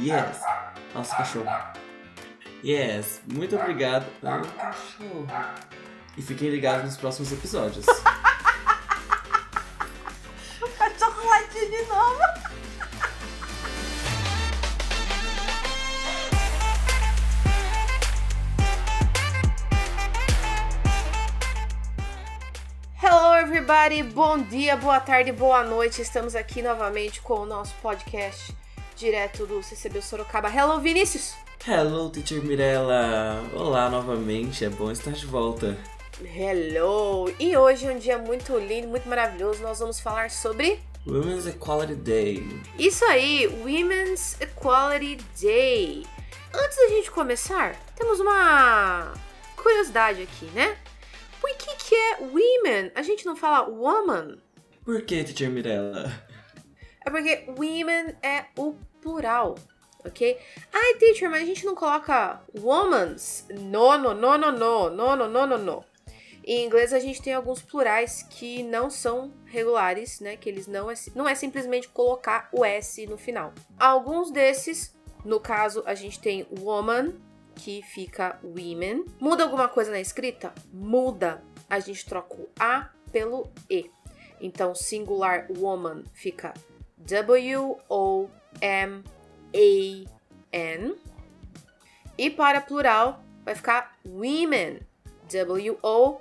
[0.00, 0.40] Yes.
[0.94, 1.50] Nossa, cachorro.
[2.64, 3.20] Yes.
[3.32, 4.06] Muito obrigado.
[4.22, 5.26] Ah, cachorro.
[6.16, 7.84] E fiquem ligados nos próximos episódios.
[10.62, 12.22] o cachorro latiu de novo.
[23.02, 26.02] Hello everybody, bom dia, boa tarde, boa noite.
[26.02, 28.57] Estamos aqui novamente com o nosso podcast
[28.98, 30.48] direto do CCB Sorocaba.
[30.48, 31.34] Hello Vinícius.
[31.66, 33.40] Hello, teacher Mirella.
[33.54, 35.78] Olá novamente, é bom estar de volta.
[36.20, 37.32] Hello!
[37.38, 39.62] E hoje é um dia muito lindo, muito maravilhoso.
[39.62, 42.62] Nós vamos falar sobre Women's Equality Day.
[42.76, 46.04] Isso aí, Women's Equality Day.
[46.52, 49.14] Antes da gente começar, temos uma
[49.56, 50.76] curiosidade aqui, né?
[51.40, 52.90] Por que que é women?
[52.96, 54.38] A gente não fala woman?
[54.84, 56.12] Por que, teacher Mirella?
[57.06, 59.56] É porque women é o plural,
[60.04, 60.38] ok?
[60.72, 63.46] Ai, teacher, mas a gente não coloca womans?
[63.50, 65.84] No, no, no, no, no, no, no, no, no, no.
[66.44, 70.34] Em inglês a gente tem alguns plurais que não são regulares, né?
[70.34, 73.52] Que eles não é, não é simplesmente colocar o S no final.
[73.78, 77.12] Alguns desses, no caso, a gente tem woman,
[77.58, 79.04] que fica women.
[79.20, 80.54] Muda alguma coisa na escrita?
[80.72, 81.42] Muda.
[81.68, 83.90] A gente troca o A pelo E.
[84.40, 86.54] Então, singular woman fica
[86.96, 88.30] W-O-M-A-N.
[92.16, 94.80] E para plural vai ficar women.
[95.30, 96.18] W-O-M-E-N.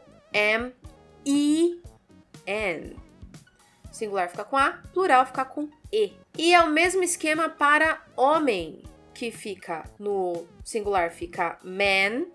[3.92, 6.14] Singular fica com A, plural fica com E.
[6.38, 12.28] E é o mesmo esquema para homem, que fica no singular fica man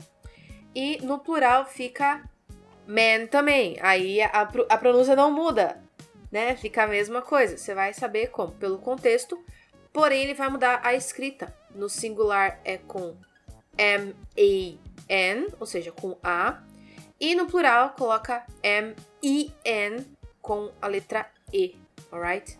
[0.74, 2.28] e no plural fica
[2.86, 3.76] man também.
[3.80, 5.80] Aí a, a pronúncia não muda,
[6.32, 6.56] né?
[6.56, 7.56] Fica a mesma coisa.
[7.56, 9.38] Você vai saber como, pelo contexto,
[9.92, 11.54] porém ele vai mudar a escrita.
[11.74, 13.16] No singular é com
[13.76, 16.62] M-A-N, ou seja, com A.
[17.20, 20.06] E no plural coloca M-I-N
[20.40, 21.76] com a letra E,
[22.10, 22.58] alright?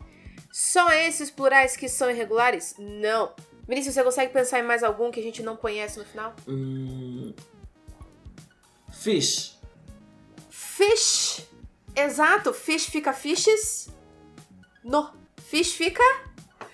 [0.52, 2.74] Só esses plurais que são irregulares?
[2.78, 3.34] Não.
[3.66, 6.34] Vinícius, você consegue pensar em mais algum que a gente não conhece no final?
[6.46, 7.32] Hum...
[8.92, 9.58] Fish.
[10.50, 11.46] Fish.
[11.96, 12.52] Exato.
[12.52, 13.88] Fish fica fishes.
[14.84, 15.10] No.
[15.36, 16.02] Fish fica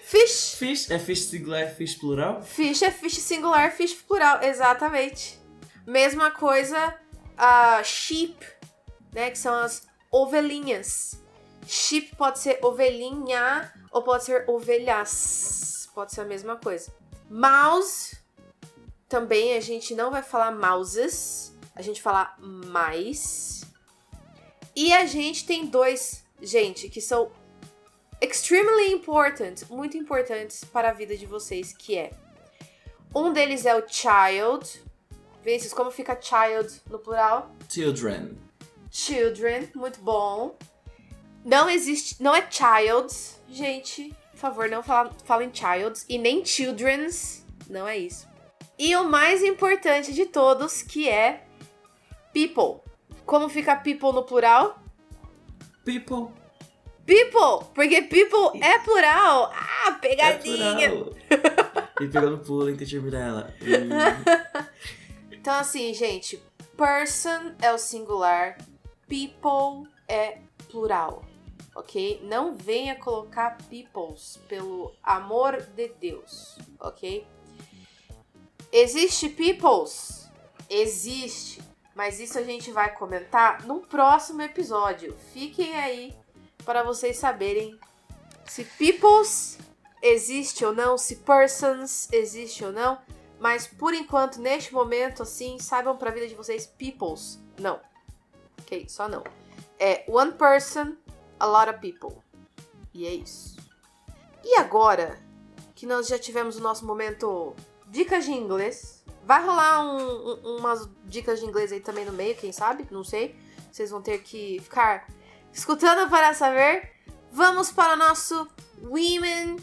[0.09, 0.55] fish.
[0.55, 2.43] Fish é fish singular, fish plural?
[2.43, 4.43] Fish é fish singular, fish plural.
[4.43, 5.39] Exatamente.
[5.87, 6.95] Mesma coisa,
[7.37, 8.35] uh, sheep,
[9.13, 9.31] né?
[9.31, 11.21] Que são as ovelhinhas.
[11.67, 15.89] Sheep pode ser ovelhinha ou pode ser ovelhas.
[15.95, 16.93] Pode ser a mesma coisa.
[17.29, 18.17] Mouse,
[19.09, 23.63] também a gente não vai falar mouses, a gente fala mais.
[24.75, 27.31] E a gente tem dois, gente, que são
[28.21, 32.11] extremely important, muito importantes para a vida de vocês, que é
[33.15, 34.83] um deles é o child.
[35.43, 37.51] Vinícius, como fica child no plural?
[37.69, 38.37] Children.
[38.91, 40.57] Children, muito bom.
[41.45, 43.15] Não existe, não é child,
[43.49, 44.15] gente.
[44.33, 48.29] Por favor, não fala, falem childs e nem children's, não é isso.
[48.79, 51.45] E o mais importante de todos, que é
[52.33, 52.81] people.
[53.27, 54.79] Como fica people no plural?
[55.85, 56.33] People.
[57.09, 59.51] People, porque people é plural.
[59.55, 60.91] Ah, pegadinha.
[60.91, 63.51] É e pegando pulo, entendi dela.
[63.63, 64.67] Hum.
[65.33, 66.39] então assim, gente,
[66.77, 68.59] person é o singular,
[69.09, 70.37] people é
[70.71, 71.25] plural
[71.79, 72.21] ok?
[72.25, 77.25] Não venha colocar peoples, pelo amor de Deus, ok?
[78.73, 80.29] Existe peoples?
[80.69, 81.63] Existe,
[81.95, 85.17] mas isso a gente vai comentar no próximo episódio.
[85.33, 86.18] Fiquem aí
[86.69, 87.81] para vocês saberem
[88.45, 89.59] se peoples
[90.03, 92.99] existe ou não, se persons existe ou não.
[93.41, 97.81] Mas por enquanto, neste momento, assim, saibam para a vida de vocês, peoples, não.
[98.61, 98.87] Ok?
[98.87, 99.25] Só não.
[99.79, 100.95] É one person
[101.41, 102.23] a lot of people.
[102.93, 103.57] E é isso.
[104.45, 105.19] E agora
[105.75, 107.57] que nós já tivemos o nosso momento
[107.87, 112.37] dicas de inglês, vai rolar um, um, umas dicas de inglês aí também no meio,
[112.37, 112.87] quem sabe?
[112.91, 113.35] Não sei.
[113.73, 115.09] Vocês vão ter que ficar
[115.53, 116.91] escutando para saber.
[117.31, 118.49] Vamos para o nosso
[118.83, 119.57] Women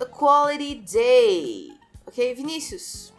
[0.00, 1.72] Equality Day.
[2.06, 3.12] Ok, Vinícius?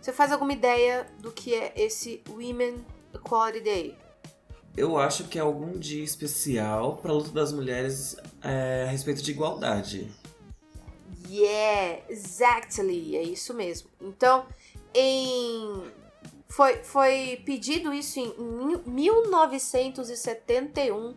[0.00, 3.98] Você faz alguma ideia do que é esse Women Equality Day?
[4.76, 9.22] Eu acho que é algum dia especial para a luta das mulheres é, a respeito
[9.22, 10.10] de igualdade.
[11.28, 13.90] Yeah, exactly, é isso mesmo.
[14.00, 14.46] Então,
[14.94, 15.82] em
[16.48, 18.32] foi, foi pedido isso em
[18.86, 21.16] 1971,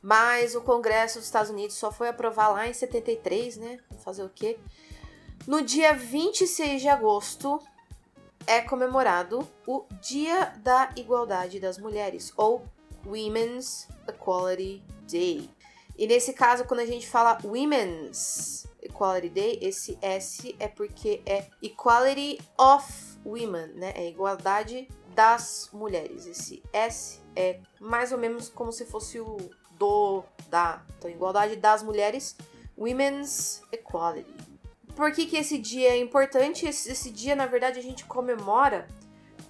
[0.00, 3.80] mas o Congresso dos Estados Unidos só foi aprovar lá em 73, né?
[4.04, 4.60] Fazer o quê?
[5.46, 7.60] No dia 26 de agosto
[8.46, 12.64] é comemorado o Dia da Igualdade das Mulheres, ou
[13.04, 15.50] Women's Equality Day.
[15.96, 21.46] E nesse caso, quando a gente fala Women's Equality Day, esse S é porque é
[21.62, 22.84] Equality of
[23.24, 23.92] Women, né?
[23.94, 26.26] É igualdade das mulheres.
[26.26, 29.36] Esse S é mais ou menos como se fosse o
[29.78, 30.82] do, da.
[30.98, 32.36] Então, igualdade das mulheres,
[32.76, 34.34] Women's Equality.
[34.94, 36.66] Por que, que esse dia é importante?
[36.66, 38.86] Esse, esse dia, na verdade, a gente comemora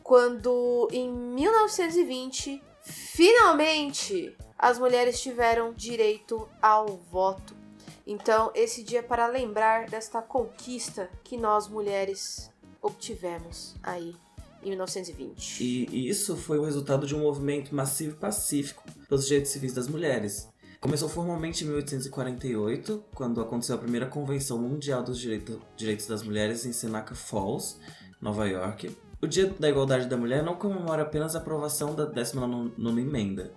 [0.03, 7.62] quando em 1920, finalmente, as mulheres tiveram direito ao voto.
[8.07, 12.51] Então, esse dia é para lembrar desta conquista que nós mulheres
[12.81, 14.15] obtivemos aí
[14.63, 15.63] em 1920.
[15.63, 19.89] E, isso foi o resultado de um movimento massivo e pacífico pelos direitos civis das
[19.89, 20.49] mulheres.
[20.81, 26.67] Começou formalmente em 1848, quando aconteceu a primeira Convenção Mundial dos Direito, Direitos das Mulheres
[26.67, 27.77] em Seneca Falls,
[28.21, 28.97] Nova York.
[29.21, 33.53] O Dia da Igualdade da Mulher não comemora apenas a aprovação da 19 emenda,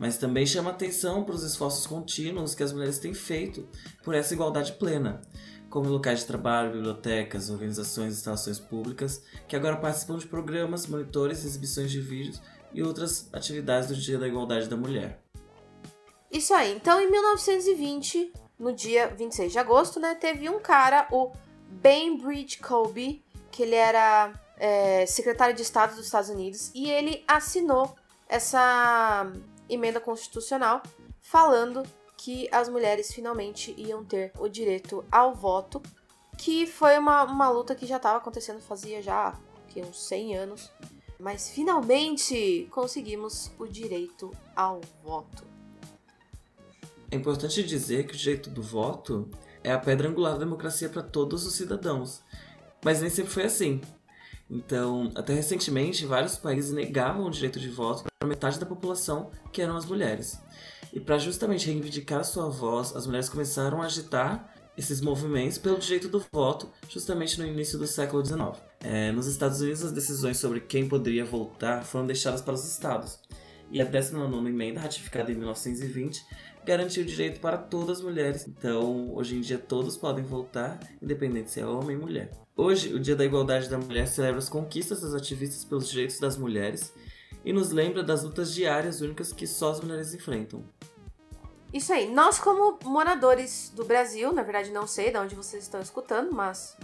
[0.00, 3.68] mas também chama atenção para os esforços contínuos que as mulheres têm feito
[4.02, 5.20] por essa igualdade plena,
[5.68, 11.44] como locais de trabalho, bibliotecas, organizações e instalações públicas, que agora participam de programas, monitores,
[11.44, 12.40] exibições de vídeos
[12.72, 15.20] e outras atividades do Dia da Igualdade da Mulher.
[16.32, 16.74] Isso aí.
[16.74, 21.30] Então, em 1920, no dia 26 de agosto, né, teve um cara, o
[21.68, 27.94] Bainbridge Colby, que ele era é, secretário de Estado dos Estados Unidos, e ele assinou
[28.26, 29.30] essa
[29.70, 30.82] emenda constitucional
[31.20, 31.82] falando
[32.16, 35.80] que as mulheres finalmente iam ter o direito ao voto,
[36.36, 39.34] que foi uma, uma luta que já estava acontecendo fazia já
[39.68, 40.70] que uns 100 anos,
[41.18, 45.44] mas finalmente conseguimos o direito ao voto.
[47.10, 49.28] É importante dizer que o direito do voto
[49.62, 52.22] é a pedra angular da democracia para todos os cidadãos,
[52.84, 53.80] mas nem sempre foi assim.
[54.50, 59.62] Então, até recentemente, vários países negavam o direito de voto para metade da população, que
[59.62, 60.38] eram as mulheres.
[60.92, 66.08] E para justamente reivindicar sua voz, as mulheres começaram a agitar esses movimentos pelo direito
[66.08, 68.58] do voto, justamente no início do século XIX.
[68.80, 73.20] É, nos Estados Unidos, as decisões sobre quem poderia votar foram deixadas para os estados.
[73.70, 76.24] E a 19 emenda, ratificada em 1920,
[76.64, 78.46] garantiu o direito para todas as mulheres.
[78.46, 82.30] Então, hoje em dia, todos podem votar, independente se é homem ou mulher.
[82.56, 86.36] Hoje, o Dia da Igualdade da Mulher celebra as conquistas das ativistas pelos direitos das
[86.36, 86.92] mulheres
[87.44, 90.62] e nos lembra das lutas diárias únicas que só as mulheres enfrentam.
[91.72, 92.12] Isso aí.
[92.12, 96.76] Nós, como moradores do Brasil, na verdade não sei de onde vocês estão escutando, mas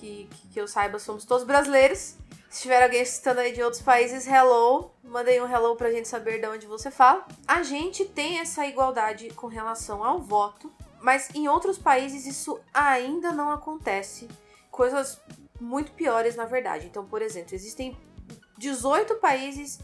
[0.00, 2.16] que, que eu saiba, somos todos brasileiros.
[2.50, 6.40] Se tiver alguém escutando aí de outros países, hello, mandei um hello pra gente saber
[6.40, 7.24] de onde você fala.
[7.46, 10.70] A gente tem essa igualdade com relação ao voto,
[11.00, 14.28] mas em outros países isso ainda não acontece.
[14.68, 15.22] Coisas
[15.60, 16.86] muito piores, na verdade.
[16.86, 17.96] Então, por exemplo, existem
[18.58, 19.78] 18 países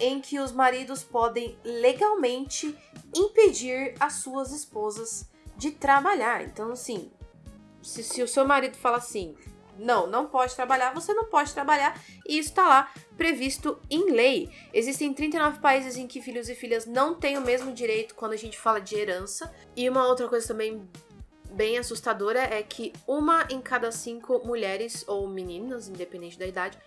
[0.00, 2.74] em que os maridos podem legalmente
[3.14, 6.42] impedir as suas esposas de trabalhar.
[6.42, 7.12] Então, assim,
[7.82, 9.36] se, se o seu marido fala assim,
[9.78, 14.50] não, não pode trabalhar, você não pode trabalhar, e isso está lá previsto em lei.
[14.72, 18.36] Existem 39 países em que filhos e filhas não têm o mesmo direito quando a
[18.36, 19.52] gente fala de herança.
[19.74, 20.88] E uma outra coisa também
[21.52, 26.78] bem assustadora é que uma em cada cinco mulheres ou meninas, independente da idade,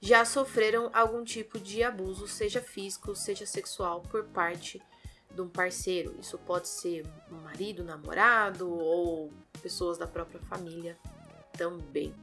[0.00, 4.80] já sofreram algum tipo de abuso, seja físico, seja sexual, por parte
[5.34, 6.14] de um parceiro.
[6.20, 10.96] Isso pode ser um marido, namorado ou pessoas da própria família
[11.56, 12.14] também.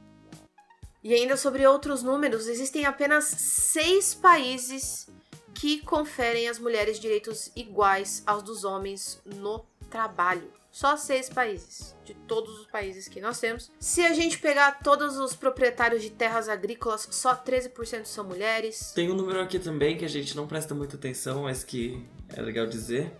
[1.04, 5.06] E ainda sobre outros números, existem apenas seis países
[5.52, 10.50] que conferem às mulheres direitos iguais aos dos homens no trabalho.
[10.70, 13.70] Só seis países, de todos os países que nós temos.
[13.78, 18.90] Se a gente pegar todos os proprietários de terras agrícolas, só 13% são mulheres.
[18.92, 22.02] Tem um número aqui também que a gente não presta muita atenção, mas que
[22.34, 23.12] é legal dizer.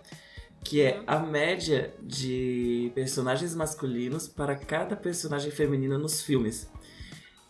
[0.65, 6.67] Que é a média de personagens masculinos para cada personagem feminina nos filmes.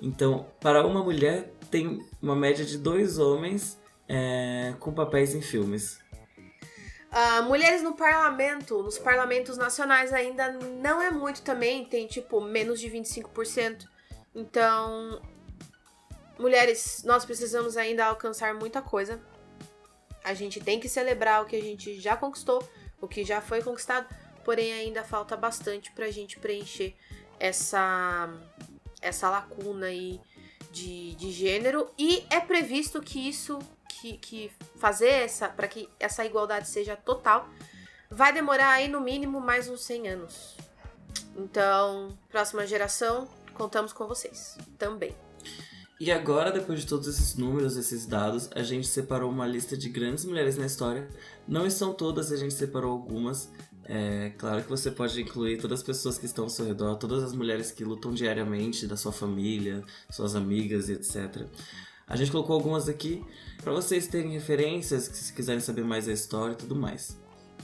[0.05, 5.99] Então, para uma mulher, tem uma média de dois homens é, com papéis em filmes.
[7.11, 12.79] Uh, mulheres no parlamento, nos parlamentos nacionais ainda não é muito também, tem tipo menos
[12.79, 13.87] de 25%.
[14.35, 15.19] Então,
[16.37, 19.19] mulheres, nós precisamos ainda alcançar muita coisa.
[20.23, 22.67] A gente tem que celebrar o que a gente já conquistou,
[23.01, 24.07] o que já foi conquistado,
[24.43, 26.93] porém ainda falta bastante pra gente preencher
[27.39, 28.29] essa,
[29.05, 30.19] essa lacuna aí
[30.71, 31.89] de, de gênero.
[31.97, 37.49] E é previsto que isso que, que fazer essa para que essa igualdade seja total
[38.09, 40.57] vai demorar aí no mínimo mais uns 100 anos.
[41.35, 45.15] Então, próxima geração, contamos com vocês também.
[45.99, 49.87] E agora, depois de todos esses números, esses dados, a gente separou uma lista de
[49.87, 51.07] grandes mulheres na história.
[51.47, 53.49] Não estão todas, a gente separou algumas.
[53.87, 57.23] É claro que você pode incluir todas as pessoas que estão ao seu redor, todas
[57.23, 61.45] as mulheres que lutam diariamente, da sua família, suas amigas e etc.
[62.07, 63.23] A gente colocou algumas aqui
[63.63, 67.17] para vocês terem referências, se quiserem saber mais da história e tudo mais.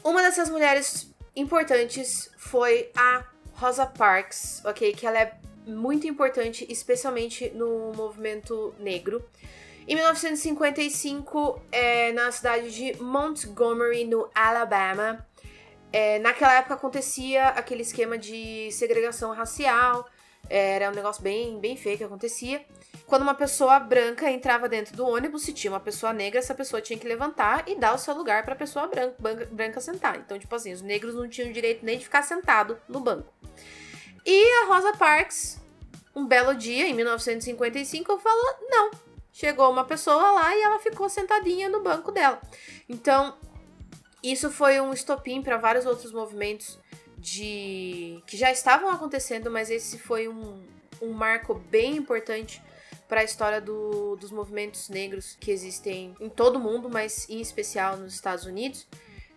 [0.04, 4.94] Uma dessas mulheres importantes foi a Rosa Parks, ok?
[4.94, 9.24] Que ela é muito importante, especialmente no movimento negro.
[9.88, 15.26] Em 1955, é, na cidade de Montgomery, no Alabama,
[15.92, 20.08] é, naquela época acontecia aquele esquema de segregação racial,
[20.50, 22.66] era um negócio bem, bem feio que acontecia.
[23.06, 26.82] Quando uma pessoa branca entrava dentro do ônibus, se tinha uma pessoa negra, essa pessoa
[26.82, 30.18] tinha que levantar e dar o seu lugar para a pessoa branca, branca sentar.
[30.18, 33.34] Então, tipo assim, os negros não tinham direito nem de ficar sentado no banco.
[34.26, 35.60] E a Rosa Parks,
[36.16, 38.92] um belo dia, em 1955, falou: não.
[39.34, 42.42] Chegou uma pessoa lá e ela ficou sentadinha no banco dela.
[42.90, 43.38] Então,
[44.24, 46.80] isso foi um estopim para vários outros movimentos
[47.18, 50.64] de que já estavam acontecendo, mas esse foi um,
[51.02, 52.62] um marco bem importante
[53.08, 57.42] para a história do, dos movimentos negros que existem em todo o mundo, mas em
[57.42, 58.88] especial nos Estados Unidos.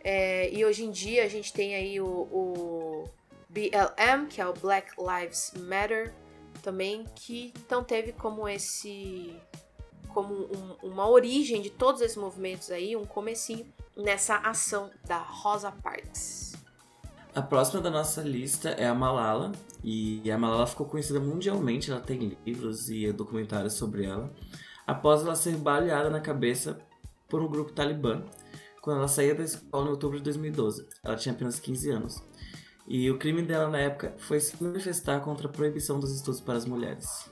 [0.02, 3.08] É, e hoje em dia a gente tem aí o, o
[3.48, 6.14] BLM, que é o Black Lives Matter,
[6.62, 9.34] também, que então teve como esse
[10.08, 15.70] como um, uma origem de todos esses movimentos aí, um comecinho nessa ação da Rosa
[15.70, 16.54] Parks.
[17.34, 22.00] A próxima da nossa lista é a Malala, e a Malala ficou conhecida mundialmente, ela
[22.00, 24.32] tem livros e documentários sobre ela,
[24.86, 26.78] após ela ser baleada na cabeça
[27.28, 28.22] por um grupo talibã
[28.84, 30.86] quando ela saía da escola em outubro de 2012.
[31.02, 32.22] Ela tinha apenas 15 anos.
[32.86, 36.58] E o crime dela na época foi se manifestar contra a proibição dos estudos para
[36.58, 37.30] as mulheres.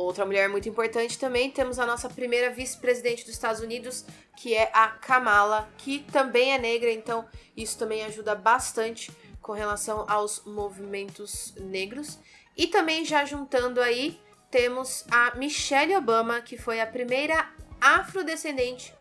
[0.00, 4.04] Outra mulher muito importante também, temos a nossa primeira vice-presidente dos Estados Unidos,
[4.36, 10.06] que é a Kamala, que também é negra, então isso também ajuda bastante com relação
[10.08, 12.18] aos movimentos negros.
[12.56, 14.18] E também já juntando aí,
[14.50, 18.94] temos a Michelle Obama, que foi a primeira afrodescendente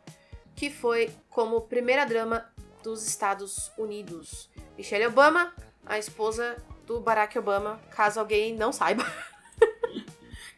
[0.54, 2.46] que foi como primeira dama
[2.84, 4.50] dos Estados Unidos.
[4.78, 5.54] Michelle Obama,
[5.86, 9.06] a esposa do Barack Obama, caso alguém não saiba.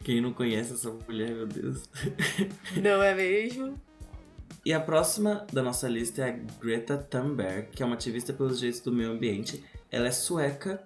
[0.02, 1.88] Quem não conhece essa mulher, meu Deus.
[2.82, 3.80] Não é mesmo?
[4.64, 8.58] E a próxima da nossa lista é a Greta Thunberg, que é uma ativista pelos
[8.58, 9.64] direitos do meio ambiente.
[9.90, 10.82] Ela é sueca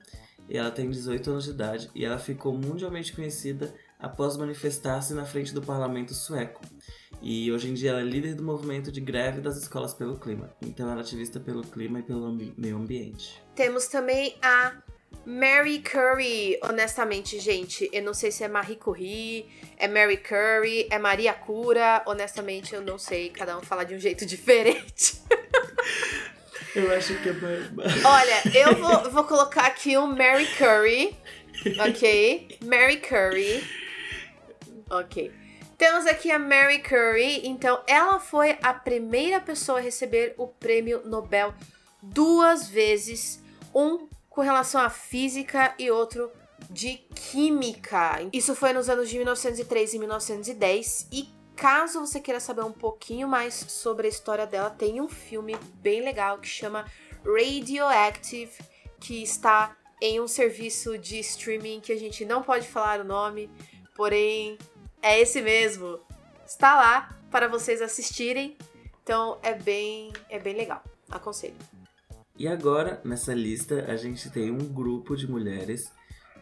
[0.48, 5.24] e ela tem 18 anos de idade e ela ficou mundialmente conhecida após manifestar-se na
[5.24, 6.62] frente do parlamento sueco.
[7.22, 10.54] E hoje em dia ela é líder do movimento de greve das escolas pelo clima.
[10.62, 13.42] Então ela é ativista pelo clima e pelo meio ambiente.
[13.54, 14.74] Temos também a
[15.24, 16.58] Mary Curry.
[16.62, 19.46] Honestamente, gente, eu não sei se é Marie Curie,
[19.76, 22.02] é Mary Curry, é Maria Cura.
[22.06, 23.30] Honestamente, eu não sei.
[23.30, 25.20] Cada um fala de um jeito diferente.
[26.74, 27.32] Eu acho que é
[28.04, 31.16] Olha, eu vou, vou colocar aqui um Mary Curry.
[31.88, 32.58] Ok?
[32.62, 33.64] Mary Curry.
[34.90, 35.32] Ok.
[35.78, 41.02] Temos aqui a Mary Curry, então ela foi a primeira pessoa a receber o prêmio
[41.04, 41.52] Nobel
[42.02, 43.42] duas vezes,
[43.74, 46.30] um com relação à física e outro
[46.68, 48.18] de química.
[48.34, 53.26] Isso foi nos anos de 1903 e 1910 e caso você queira saber um pouquinho
[53.26, 56.84] mais sobre a história dela, tem um filme bem legal que chama
[57.24, 58.52] Radioactive,
[59.00, 63.50] que está em um serviço de streaming que a gente não pode falar o nome,
[63.94, 64.58] porém
[65.00, 65.98] é esse mesmo.
[66.46, 68.54] Está lá para vocês assistirem.
[69.02, 70.84] Então é bem, é bem legal.
[71.10, 71.75] Aconselho.
[72.38, 75.90] E agora, nessa lista, a gente tem um grupo de mulheres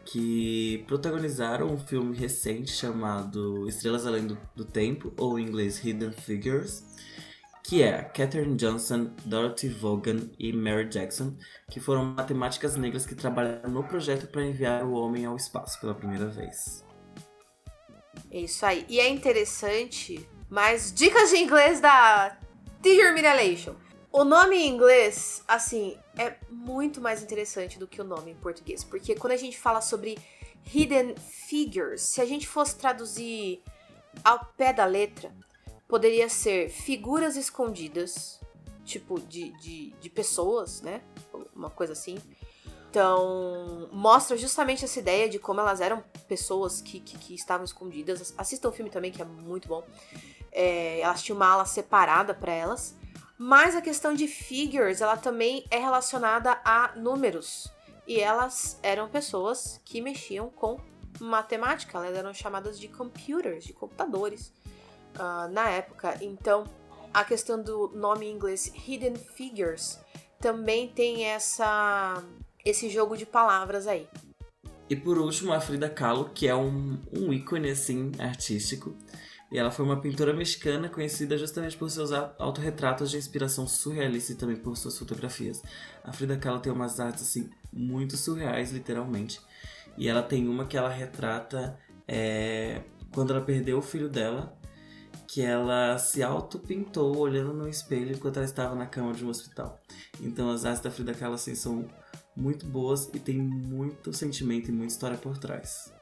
[0.05, 6.13] que protagonizaram um filme recente chamado Estrelas Além do, do Tempo, ou em inglês Hidden
[6.13, 6.85] Figures,
[7.63, 11.35] que é Katherine Johnson, Dorothy Vaughan e Mary Jackson,
[11.71, 15.95] que foram matemáticas negras que trabalharam no projeto para enviar o homem ao espaço pela
[15.95, 16.85] primeira vez.
[18.31, 18.85] É isso aí.
[18.89, 22.37] E é interessante, mas dicas de inglês da
[22.83, 23.75] Teacher Mirelation.
[24.17, 28.85] O nome em inglês, assim, é muito mais interessante do que o nome em português.
[28.85, 30.17] Porque quando a gente fala sobre
[30.73, 33.61] hidden figures, se a gente fosse traduzir
[34.23, 35.35] ao pé da letra,
[35.89, 38.41] poderia ser figuras escondidas,
[38.85, 41.03] tipo de, de, de pessoas, né?
[41.53, 42.17] Uma coisa assim.
[42.89, 48.33] Então, mostra justamente essa ideia de como elas eram pessoas que, que, que estavam escondidas.
[48.39, 49.83] Assistam o filme também, que é muito bom.
[50.53, 52.95] É, elas tinham uma ala separada para elas.
[53.37, 57.73] Mas a questão de figures, ela também é relacionada a números.
[58.07, 60.79] E elas eram pessoas que mexiam com
[61.21, 64.53] matemática, elas eram chamadas de computers, de computadores
[65.17, 66.19] uh, na época.
[66.21, 66.65] Então,
[67.13, 69.99] a questão do nome em inglês Hidden Figures
[70.41, 72.23] também tem essa
[72.65, 74.09] esse jogo de palavras aí.
[74.89, 78.95] E por último, a Frida Kahlo, que é um, um ícone assim artístico.
[79.51, 84.35] E ela foi uma pintora mexicana conhecida justamente por seus autorretratos de inspiração surrealista e
[84.35, 85.63] também por suas fotografias.
[86.03, 89.41] A Frida Kahlo tem umas artes assim muito surreais, literalmente.
[89.97, 92.83] E ela tem uma que ela retrata é,
[93.13, 94.59] quando ela perdeu o filho dela,
[95.29, 99.81] que ela se auto-pintou olhando no espelho enquanto ela estava na cama de um hospital.
[100.21, 101.89] Então as artes da Frida Kahlo assim, são
[102.37, 105.93] muito boas e tem muito sentimento e muita história por trás.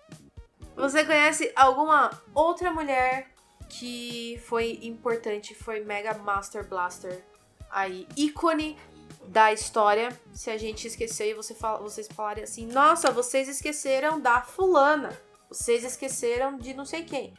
[0.75, 3.32] Você conhece alguma outra mulher
[3.73, 7.25] que foi importante, foi Mega Master Blaster,
[7.71, 8.79] aí ícone
[9.27, 10.11] da história?
[10.35, 15.19] Se a gente esqueceu e você fala, vocês falarem assim, nossa, vocês esqueceram da fulana,
[15.49, 17.33] vocês esqueceram de não sei quem.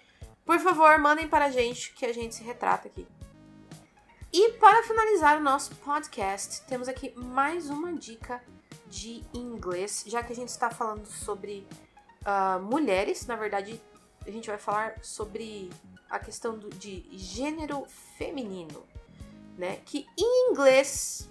[0.43, 3.07] Por favor, mandem para a gente que a gente se retrata aqui.
[4.33, 8.43] E para finalizar o nosso podcast, temos aqui mais uma dica
[8.87, 11.67] de inglês, já que a gente está falando sobre
[12.25, 13.79] uh, mulheres, na verdade,
[14.25, 15.69] a gente vai falar sobre
[16.13, 17.85] a questão do, de gênero
[18.17, 18.85] feminino,
[19.57, 19.79] né?
[19.85, 21.29] Que em inglês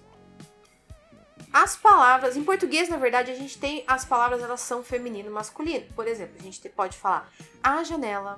[1.51, 5.31] as palavras, em português, na verdade, a gente tem as palavras, elas são feminino e
[5.31, 5.85] masculino.
[5.93, 8.37] Por exemplo, a gente pode falar a janela,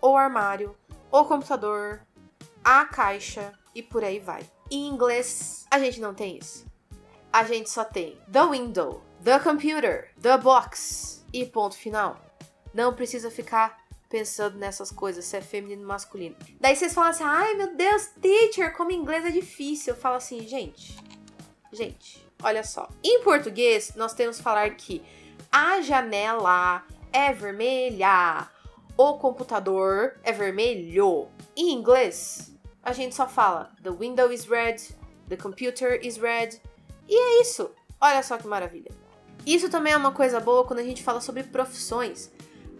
[0.00, 0.76] o armário,
[1.10, 2.00] o computador,
[2.62, 4.48] a caixa e por aí vai.
[4.70, 6.64] Em inglês, a gente não tem isso
[7.34, 12.16] a gente só tem the window, the computer, the box e ponto final.
[12.72, 13.83] Não precisa ficar
[14.14, 16.36] pensando nessas coisas, se é feminino ou masculino.
[16.60, 19.92] Daí vocês falam assim, ai meu Deus, teacher, como inglês é difícil.
[19.92, 20.96] Eu falo assim, gente,
[21.72, 22.88] gente, olha só.
[23.02, 25.02] Em português, nós temos que falar que
[25.50, 28.48] a janela é vermelha,
[28.96, 31.26] o computador é vermelho.
[31.56, 34.76] Em inglês, a gente só fala the window is red,
[35.28, 36.60] the computer is red,
[37.08, 37.68] e é isso.
[38.00, 38.92] Olha só que maravilha.
[39.44, 42.30] Isso também é uma coisa boa quando a gente fala sobre profissões.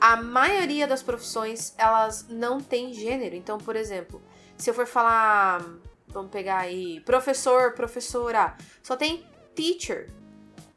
[0.01, 3.35] A maioria das profissões, elas não têm gênero.
[3.35, 4.23] Então, por exemplo,
[4.57, 5.65] se eu for falar,
[6.09, 10.11] vamos pegar aí, professor, professora, só tem teacher.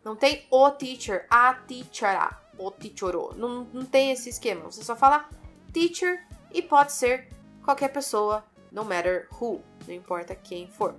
[0.04, 3.34] Não tem o teacher, a teachera, o teachoro.
[3.36, 4.62] Não, não tem esse esquema.
[4.72, 5.30] Você só fala
[5.74, 7.28] teacher e pode ser
[7.64, 10.96] qualquer pessoa, no matter who, não importa quem for.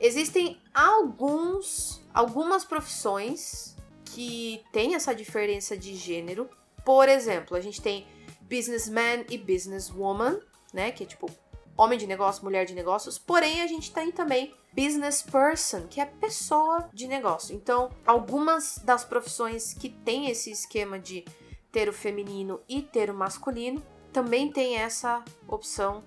[0.00, 6.48] Existem alguns, algumas profissões que têm essa diferença de gênero.
[6.84, 8.06] Por exemplo, a gente tem
[8.42, 10.38] businessman e businesswoman,
[10.72, 10.90] né?
[10.90, 11.30] Que é tipo
[11.76, 13.18] homem de negócio, mulher de negócios.
[13.18, 17.54] Porém, a gente tem também business person, que é pessoa de negócio.
[17.54, 21.24] Então, algumas das profissões que tem esse esquema de
[21.72, 26.04] ter o feminino e ter o masculino também tem essa opção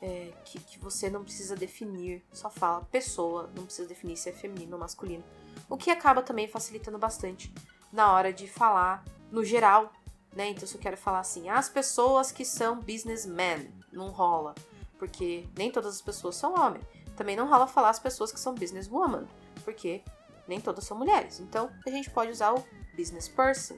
[0.00, 4.32] é, que, que você não precisa definir, só fala pessoa, não precisa definir se é
[4.32, 5.24] feminino ou masculino.
[5.68, 7.52] O que acaba também facilitando bastante
[7.92, 9.92] na hora de falar no geral,
[10.34, 10.48] né?
[10.48, 14.54] Então, se eu quero falar assim, as pessoas que são businessmen, não rola,
[14.98, 16.84] porque nem todas as pessoas são homens.
[17.16, 19.26] Também não rola falar as pessoas que são businesswoman,
[19.64, 20.02] porque
[20.48, 21.40] nem todas são mulheres.
[21.40, 22.64] Então, a gente pode usar o
[22.96, 23.76] business person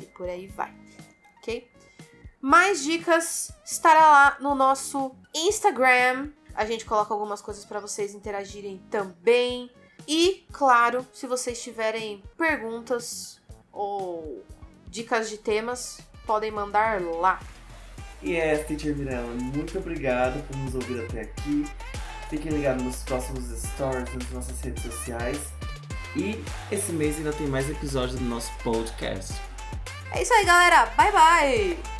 [0.00, 0.74] e por aí vai,
[1.38, 1.70] ok?
[2.40, 6.30] Mais dicas estará lá no nosso Instagram.
[6.54, 9.70] A gente coloca algumas coisas para vocês interagirem também.
[10.06, 13.40] E, claro, se vocês tiverem perguntas
[13.72, 14.44] ou
[14.90, 17.40] dicas de temas, podem mandar lá.
[18.22, 21.64] E é, Teacher Mirella, muito obrigado por nos ouvir até aqui.
[22.28, 25.38] Fiquem ligados nos próximos stories nas nossas redes sociais.
[26.16, 29.34] E esse mês ainda tem mais episódios do nosso podcast.
[30.12, 30.86] É isso aí, galera.
[30.96, 31.97] Bye, bye!